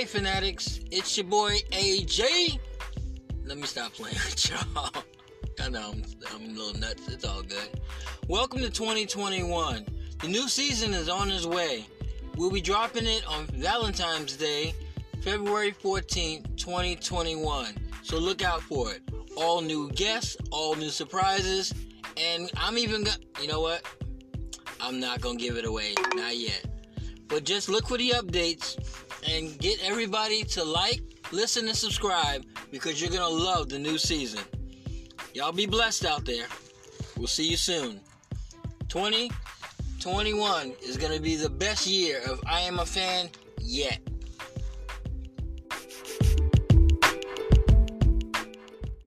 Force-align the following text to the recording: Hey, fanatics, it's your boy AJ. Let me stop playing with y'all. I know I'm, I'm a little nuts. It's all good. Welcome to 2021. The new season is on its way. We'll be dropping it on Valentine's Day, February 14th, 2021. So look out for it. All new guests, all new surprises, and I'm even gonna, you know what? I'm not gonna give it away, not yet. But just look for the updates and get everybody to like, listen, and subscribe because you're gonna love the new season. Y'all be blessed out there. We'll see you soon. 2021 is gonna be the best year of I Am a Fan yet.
Hey, 0.00 0.06
fanatics, 0.06 0.80
it's 0.90 1.14
your 1.18 1.26
boy 1.26 1.58
AJ. 1.72 2.58
Let 3.44 3.58
me 3.58 3.64
stop 3.64 3.92
playing 3.92 4.14
with 4.14 4.48
y'all. 4.48 5.04
I 5.62 5.68
know 5.68 5.90
I'm, 5.92 6.02
I'm 6.32 6.56
a 6.56 6.58
little 6.58 6.80
nuts. 6.80 7.06
It's 7.08 7.26
all 7.26 7.42
good. 7.42 7.78
Welcome 8.26 8.60
to 8.60 8.70
2021. 8.70 9.84
The 10.22 10.26
new 10.26 10.48
season 10.48 10.94
is 10.94 11.10
on 11.10 11.30
its 11.30 11.44
way. 11.44 11.84
We'll 12.34 12.50
be 12.50 12.62
dropping 12.62 13.04
it 13.04 13.26
on 13.28 13.44
Valentine's 13.48 14.36
Day, 14.36 14.72
February 15.20 15.72
14th, 15.72 16.56
2021. 16.56 17.74
So 18.02 18.16
look 18.16 18.42
out 18.42 18.62
for 18.62 18.94
it. 18.94 19.02
All 19.36 19.60
new 19.60 19.90
guests, 19.90 20.34
all 20.50 20.76
new 20.76 20.88
surprises, 20.88 21.74
and 22.16 22.50
I'm 22.56 22.78
even 22.78 23.04
gonna, 23.04 23.18
you 23.42 23.48
know 23.48 23.60
what? 23.60 23.82
I'm 24.80 24.98
not 24.98 25.20
gonna 25.20 25.36
give 25.36 25.58
it 25.58 25.66
away, 25.66 25.92
not 26.14 26.38
yet. 26.38 26.64
But 27.28 27.44
just 27.44 27.68
look 27.68 27.86
for 27.86 27.98
the 27.98 28.12
updates 28.16 28.78
and 29.28 29.58
get 29.58 29.82
everybody 29.82 30.44
to 30.44 30.64
like, 30.64 31.00
listen, 31.32 31.68
and 31.68 31.76
subscribe 31.76 32.44
because 32.70 33.00
you're 33.00 33.10
gonna 33.10 33.28
love 33.28 33.68
the 33.68 33.78
new 33.78 33.98
season. 33.98 34.40
Y'all 35.34 35.52
be 35.52 35.66
blessed 35.66 36.04
out 36.04 36.24
there. 36.24 36.46
We'll 37.16 37.26
see 37.26 37.48
you 37.48 37.56
soon. 37.56 38.00
2021 38.88 40.72
is 40.82 40.96
gonna 40.96 41.20
be 41.20 41.36
the 41.36 41.50
best 41.50 41.86
year 41.86 42.20
of 42.28 42.40
I 42.46 42.60
Am 42.60 42.78
a 42.78 42.86
Fan 42.86 43.28
yet. 43.60 44.00